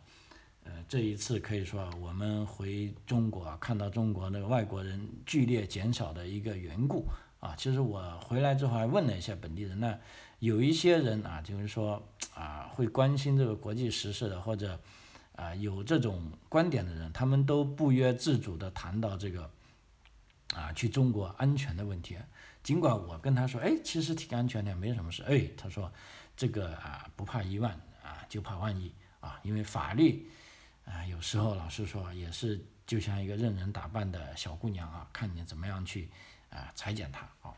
[0.87, 7.05] 这一次可以说我们回中国啊，看到中国那个外国人剧烈减少的一个缘故
[7.39, 7.53] 啊。
[7.57, 9.99] 其实我回来之后还问了一下本地人，那
[10.39, 12.01] 有一些人啊，就是说
[12.33, 14.79] 啊会关心这个国际时事的，或者
[15.35, 19.51] 啊有这种观点的人，他们都不约自主的谈到这个
[20.55, 22.15] 啊去中国安全的问题。
[22.63, 25.23] 尽管我跟他说，哎，其实挺安全的，没什么事。
[25.23, 25.91] 哎，他说，
[26.35, 27.71] 这个啊，不怕一万
[28.03, 30.29] 啊，就怕万一啊，因为法律
[30.87, 36.09] 啊，有时候老实说也是就像一个任人打扮的小姑娘啊，看你怎么样去
[36.49, 37.53] 啊裁剪它啊。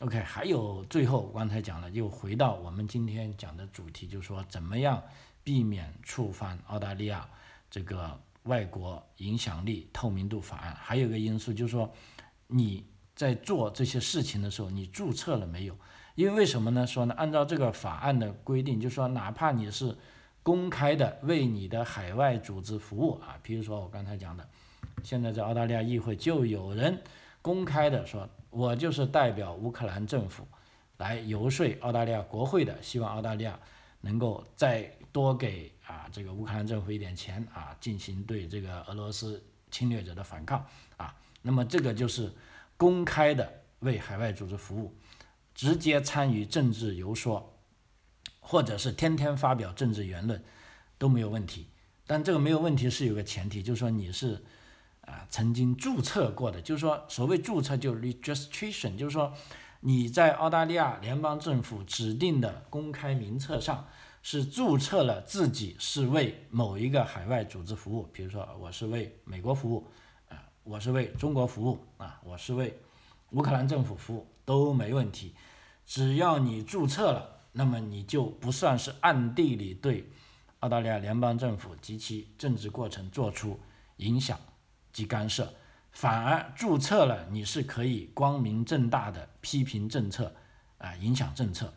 [0.00, 5.02] OK，还有最后刚才讲了，又回到我们今天讲的主题，就是说怎么样
[5.44, 7.28] 避免触犯澳大利亚
[7.70, 10.74] 这个外国影响力透明度法案。
[10.74, 11.92] 还有一个因素就是说
[12.46, 12.84] 你。
[13.16, 15.78] 在做这些事情的时候，你注册了没有？
[16.16, 16.84] 因为为什么呢？
[16.84, 19.96] 说呢，按照这个法案的规定，就是说哪怕你是
[20.44, 24.48] 公开的为你的海外组织服务啊，比如说我刚才讲的，
[25.02, 26.96] 现在在澳大利亚议会就有人
[27.42, 30.46] 公开的说，我就是代表乌克兰政府
[30.98, 33.58] 来游说澳大利亚国会的，希望澳大利亚
[34.00, 40.64] 能够再多给啊这个乌克兰政府一点钱啊，进行对这个俄罗斯侵略者的反抗
[40.96, 41.12] 啊。
[41.42, 42.32] 那么这个就是。
[42.76, 44.92] 公开的为海外组织服务，
[45.54, 47.53] 直接参与政治游说，
[48.44, 50.40] 或者是天天发表政治言论，
[50.98, 51.66] 都没有问题。
[52.06, 54.44] 但这个没有问题是有个前提，就是说你是
[55.00, 59.32] 啊曾经注册过的，就是说所谓注册就 registration，就是说
[59.80, 63.88] 你在澳大利亚联邦政府指定的公开名册上
[64.22, 69.86] 是注册了自己是为某一个海外组织服务，比如说我是为美国服务
[70.28, 70.44] 啊。
[70.62, 72.74] 我是为中国服务啊，我是为
[73.32, 75.34] 乌克兰政府服务都没问题，
[75.84, 80.10] 只要你注册了，那么你就不算是暗地里对
[80.60, 83.58] 澳大利亚联邦政府及其政治过程做出
[83.98, 84.38] 影响
[84.92, 85.54] 及干涉，
[85.92, 90.34] 反而注册了，你是可以光明正大的批评政策
[90.78, 91.72] 啊，影响政策，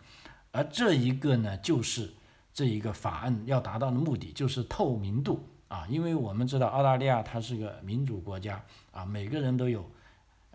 [0.51, 2.13] 而这一个呢，就是
[2.53, 5.47] 这一个法案要达到的目的，就是透明度。
[5.67, 8.63] 啊，因为我们知道澳大利亚它是个民主国家
[8.93, 9.85] 啊，每个人都有，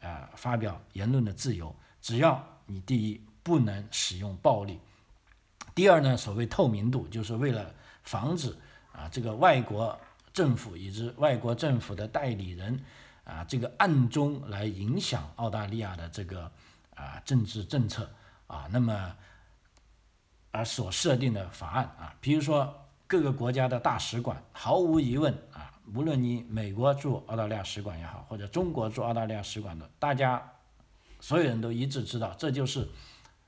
[0.00, 1.76] 呃，发表言论的自由。
[2.00, 4.78] 只要你第一不能使用暴力，
[5.74, 8.54] 第二呢，所谓透明度，就是为了防止
[8.92, 9.98] 啊这个外国
[10.32, 12.78] 政府以及外国政府的代理人
[13.24, 16.50] 啊这个暗中来影响澳大利亚的这个
[16.94, 18.10] 啊政治政策
[18.46, 18.68] 啊。
[18.70, 19.16] 那么
[20.50, 30.42] 而所设定的法案啊，比如说各个国家的大使馆，毫无疑问啊，无论你美国驻澳大利亚使馆也好，或者中国驻澳大利亚使馆的，大家
[31.20, 32.86] 所有人都一致知道，这就是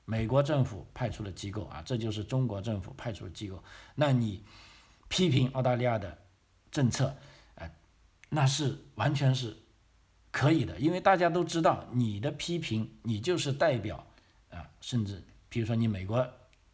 [0.05, 3.61] 美国政府派出的机构啊，这就是中国政府派出的机构。
[3.95, 4.43] 那你
[5.09, 6.17] 批评澳大利亚的
[6.71, 7.15] 政策，
[7.55, 7.69] 哎，
[8.29, 9.57] 那是完全是
[10.31, 14.07] 可以的，因为大家都知道你的批评，你就是代表
[14.49, 16.25] 啊，甚至比如说你美国。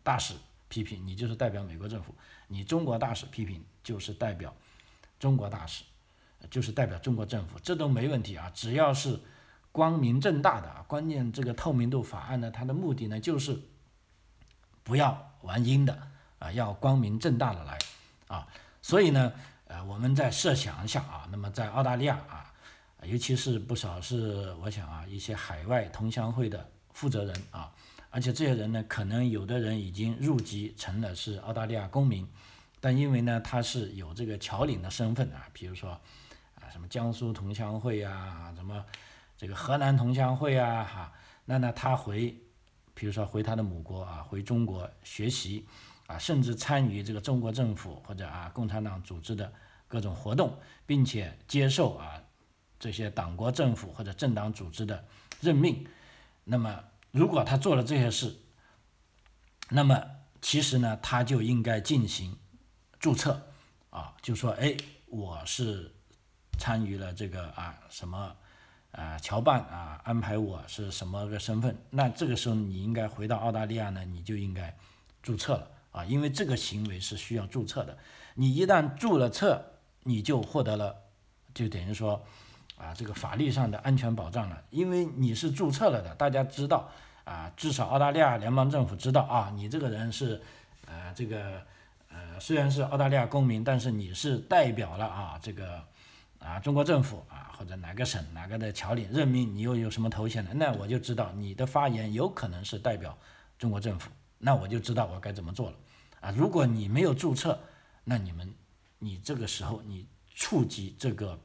[0.04, 0.34] 大使
[0.68, 2.16] 批评你就是代表美国政府，
[2.48, 4.52] 你中国大使批评就是代表
[5.20, 5.84] 中国大使，
[6.50, 9.20] 就是代表中国政府，这都没问题啊，只要是
[9.72, 10.86] 光明正大的啊。
[10.88, 13.60] 关键这个透明度法案呢，它的目的呢就是
[14.84, 16.08] 不要玩阴的
[16.40, 17.78] 啊，要光明正大的来
[18.28, 18.48] 啊。
[18.82, 19.32] 所以呢，
[19.66, 22.54] 呃，我们再设想一下啊，那么在澳大利亚啊，
[23.04, 27.72] 尤其是不少是我想啊，一些海外同乡会的负责人啊。
[28.10, 32.28] 而且这些人呢，可能有的人已经入籍成了是澳大利亚公民，
[32.82, 35.92] 但因为呢他是有这个侨领的身份啊，比如说
[36.56, 38.84] 啊什么江苏同乡会啊，什么
[39.42, 41.12] 这个河南同乡会啊，哈，
[41.46, 42.38] 那呢他回，
[42.94, 45.66] 比如说回他的母国啊，回中国学习
[46.06, 49.52] 啊，甚至参与这个中国政府或者啊共产党组织的
[49.88, 52.22] 各种活动，并且接受啊
[52.80, 55.04] 这些党国政府或者政党组织的
[55.40, 55.88] 任命，
[56.44, 56.84] 那么。
[57.10, 58.34] 如果他做了这些事，
[59.70, 60.02] 那么
[60.40, 62.38] 其实呢，他就应该进行
[63.00, 63.42] 注册，
[63.90, 64.78] 啊，就说，哎，
[65.08, 65.92] 我是
[66.60, 68.34] 参与了这个啊什么
[68.92, 74.76] 啊侨办啊安排我是什么个身份，那这个时候你应该回到澳大利亚呢，你就应该
[75.22, 77.98] 注册了啊，因为这个行为是需要注册的，
[78.36, 79.64] 你一旦注了册，
[80.04, 80.96] 你就获得了，
[81.54, 82.24] 就等于说。
[82.78, 86.90] 啊，这个法律上的安全保障了，因为你是注册了的，大家知道
[87.26, 90.42] 啊，至少澳大利亚联邦政府知道啊，你这个人是，
[90.88, 91.62] 呃，这个
[92.10, 95.84] 呃，虽然是澳大利亚公民，但是你是代表了啊，这个
[96.42, 103.18] 啊中国政府啊或者哪个省哪个的侨领任命，你又有什么头衔的，那我就知道你的发言有可能是代表
[103.58, 105.78] 中国政府，那我就知道我该怎么做了
[106.20, 106.32] 啊。
[106.32, 107.60] 如果你没有注册，
[108.04, 108.54] 那你们
[109.00, 111.40] 你这个时候你触及这个。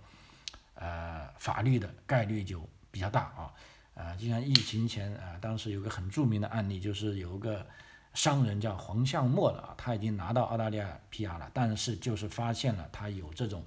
[0.79, 3.51] 呃，法律的概率就比较大啊，
[3.95, 7.67] 呃，就像疫情前啊，当时有个很著名的案例，就是有个
[8.13, 13.65] 商人叫黄向墨的啊，他已经拿到澳大利亚 PR 了，但是就是发现了他有这种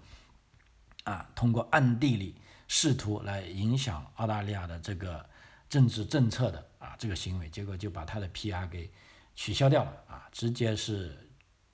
[1.03, 2.35] 啊，通过暗地里
[2.67, 5.25] 试图来影响澳大利亚的这个
[5.69, 8.89] 政治政策的啊这个行为，结果就把他的 PR 给
[9.35, 11.29] 取消掉了啊，直接是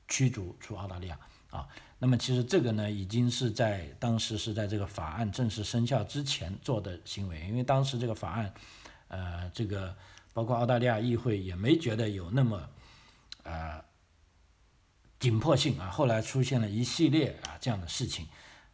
[0.07, 1.67] 驱逐出澳大利亚啊。
[1.97, 8.53] 那么其实这个呢，已经是在当时是在这个法案正式生效之前做的行为，因为当时这个法案，
[9.07, 9.95] 呃，这个
[10.33, 12.69] 包括澳大利亚议会也没觉得有那么，
[13.43, 13.83] 呃，
[15.19, 15.89] 紧迫性啊。
[15.89, 18.27] 后来出现了一系列啊这样的事情，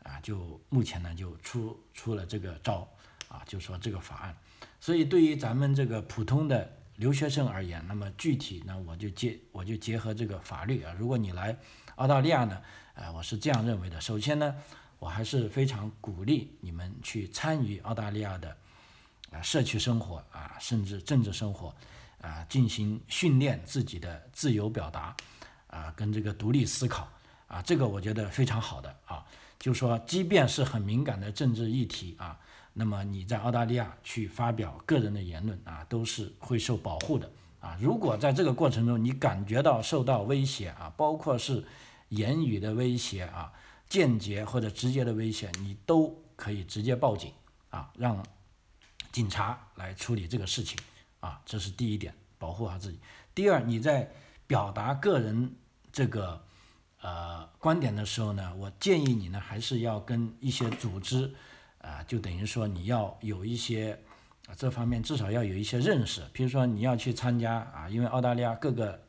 [0.04, 2.88] 啊，就目前呢就出出了这个招
[3.28, 4.36] 啊，就说这个法案。
[4.80, 11.58] 所以对于咱们这个普通的留学生而言，那么具体呢我就结我就结合这个法律啊，如果你来
[11.96, 12.62] 澳大利亚呢。
[12.94, 14.02] 啊，我是这样认为的。
[14.02, 14.54] 首先呢，
[15.00, 18.56] 我还是非常鼓励你们去参与澳大利亚的
[19.32, 21.74] 啊社区生活啊，甚至政治生活
[22.20, 25.16] 啊，进行训练自己的自由表达
[25.68, 27.08] 啊，跟这个独立思考
[27.48, 29.26] 啊，这个我觉得非常好的啊。
[29.62, 32.38] 就说，即便是很敏感的政治议题啊，
[32.74, 37.78] 那么你在澳大利亚去发表个人的言论啊，都是会受保护的啊。
[37.80, 41.64] 如果在这个过程中你感觉到受到威胁啊，包括是。
[42.12, 43.50] 言语的威胁啊，
[43.88, 47.32] 间接或者直接的威胁，你都可以直接报警
[47.70, 48.22] 啊，让
[49.14, 50.78] 警察来处理这个事情
[51.22, 53.00] 啊，这是第一点，保护好自己。
[53.34, 54.12] 第二，你在
[54.46, 55.56] 表达个人
[55.90, 56.44] 这个
[57.02, 61.34] 呃观点的时候呢，我建议你呢，还是要跟一些组织
[61.80, 64.00] 啊，就等于说你要有一些
[64.48, 69.00] 啊这方面至少要有一些认识，比如说你要去参加啊，因为澳大利亚各个。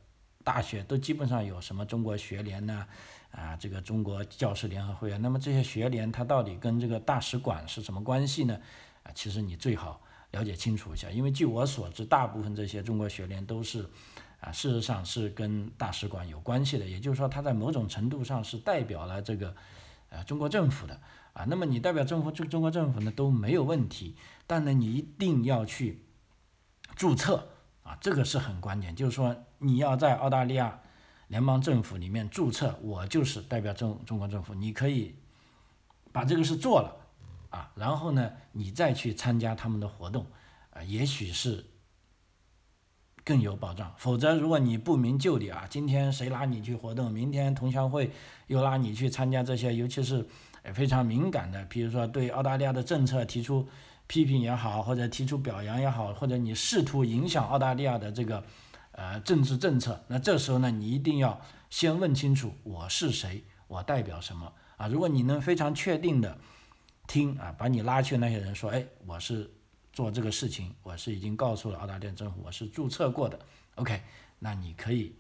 [0.45, 2.85] 大学都基本上有什么中国学联呢？
[3.31, 8.59] 啊，这个中国教师联合会啊，那么这些学联它到底跟这个大使馆是什么关系呢？
[9.05, 13.89] 啊，其实你最好了解清楚一下，因为据我所知，大部分这些中国学联都是
[14.43, 19.55] 啊，事实上是跟大使馆有关系的，也就是说，它在某种程度上是代表了这个
[20.11, 21.01] 呃中国政府的
[21.33, 21.47] 啊。
[21.49, 24.17] 那么你代表政府，这中国政府呢都没有问题，
[24.47, 26.05] 但呢你一定要去
[26.95, 27.49] 注册。
[27.85, 30.81] 啊，这个是很关键，就是说你要在澳大利亚
[31.27, 35.17] 联邦政府里面注册，我就是代表中中国政府，你可以
[36.13, 36.95] 把这个事做了
[37.51, 40.25] 啊，然后呢，你再去参加他们的活动，
[40.71, 41.67] 啊，也许是
[43.25, 43.95] 更有保障。
[43.97, 48.11] 否则，如果你不明就里啊，今天谁拉你去活动，明天同乡会
[48.49, 50.27] 又拉你去参加这些，尤其是
[50.75, 53.67] 非常敏感的，比如说对澳大利亚的政策提出
[54.07, 58.43] 批评也好，或者提出表扬也好，或者你试图影响澳大利亚的这个
[58.93, 64.89] 呃政治政策，那这时候呢，你一定要先问清楚我是谁，我代表什么啊？
[64.89, 66.37] 如果你能非常确定的
[67.07, 69.51] 听啊，把你拉去那些人说，哎，我是。
[69.93, 73.39] 做这个事情，我是已经告诉了澳大利亚政府，我是注册过的。
[73.75, 74.01] OK，
[74.39, 75.15] 那你可以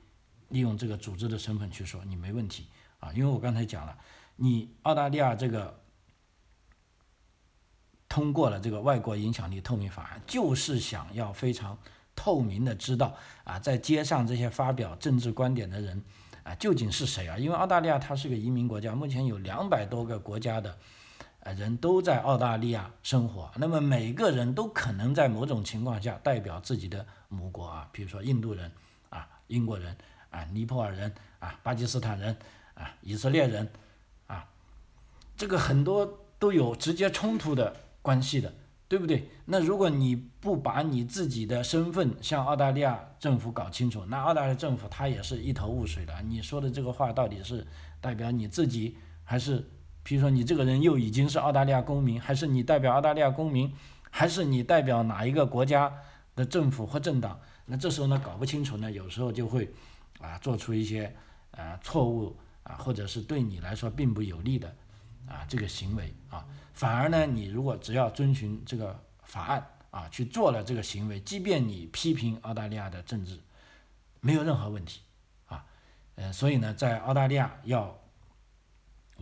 [0.49, 2.67] 利用这个组织的身份去说，你没问题
[2.99, 3.13] 啊。
[3.13, 3.99] 因为我刚才讲了，
[4.37, 5.79] 你澳大利亚这个
[8.09, 11.77] 通过了这个外国影响力透明法案，就是想要非常
[12.17, 13.15] 透明的知道
[13.45, 16.03] 啊，在街上这些发表政治观点的人
[16.45, 17.37] 啊，究竟是谁啊？
[17.37, 20.79] 因为澳大利亚它是个移民国家，目前有两百多个国家的。
[21.57, 28.71] 人都在澳大利亚生活，那么每个人都可能在某种情况下代表自己的母国啊，比如说印度人
[29.11, 29.97] 啊、英国人
[30.31, 32.37] 啊、尼泊尔人啊、巴基斯坦人
[32.75, 33.69] 啊、以色列人
[34.29, 34.49] 啊，
[35.37, 38.55] 这个很多都有直接冲突的关系的，
[38.87, 39.29] 对不对？
[39.47, 46.23] 那如果你不把你自己的身份向澳大利亚政府搞清楚，那澳大利亚政府他也是一头雾水的。
[46.23, 47.67] 你说的这个话到底是
[48.01, 49.69] 代表你自己还是？
[50.05, 53.73] 比如说你这个人又已经是澳大利亚公民，还是你代表澳大利亚公民，
[54.11, 55.93] 还是你代表哪一个国家
[56.35, 57.41] 的政府或政党？
[57.65, 59.73] 那这时候呢搞不清楚呢，有时候就会
[60.21, 61.15] 啊做出一些
[61.53, 64.75] 啊错误啊，或者是对你来说并不有利的
[65.29, 66.45] 啊这个行为啊。
[66.75, 73.39] 反而呢，你如果只要遵循这个法案啊去做了这个行为，即便你批评澳大利亚的政治，
[74.21, 75.01] 没有任何问题
[75.47, 75.65] 啊。
[76.17, 77.97] 呃，所以呢，在澳大利亚要。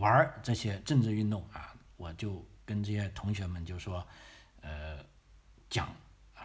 [0.01, 4.05] 玩这些政治运动啊，我就跟这些同学们就说，
[4.61, 4.97] 呃，
[5.69, 5.93] 讲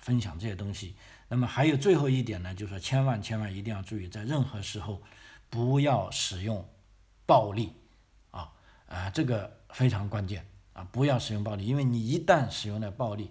[0.03, 0.95] 分享这些东西。
[1.29, 5.03] 那么还有最后一点呢，就是说千万千万一定要注意，在任何时候
[5.49, 6.69] 不要使用
[7.25, 7.73] 暴力
[8.31, 8.53] 啊
[8.89, 13.31] 啊，这个非常关键啊，不要使用暴力，因为你一旦使用了暴力，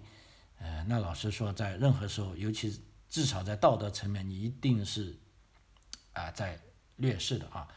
[0.58, 5.16] 呃，那老实说，在任何时候，尤其至少在道德层面，你一定是
[6.12, 6.58] 啊在
[6.96, 7.68] 劣势的啊，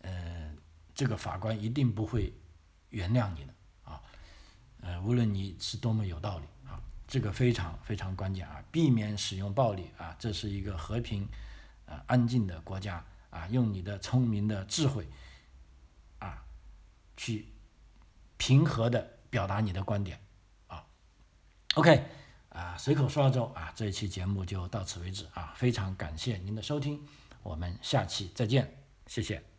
[0.00, 0.51] 嗯。
[1.02, 2.32] 这个法官一定不会
[2.90, 4.00] 原谅你的啊，
[4.82, 11.28] 呃，无论你是多么有道理啊，这个非常非常关键啊，避免使用暴力啊，这是一个和平、
[11.86, 15.04] 呃安静的国家啊，用你的聪明的智慧
[16.20, 16.40] 啊，
[17.16, 17.48] 去
[18.36, 20.24] 平和的表达你的观点
[20.68, 20.86] 啊。
[21.74, 22.04] OK
[22.50, 27.04] 啊，随口说澳洲啊，这一期节目就到此为止啊，非常感谢您的收听，
[27.42, 29.51] 我们下期再见，谢谢。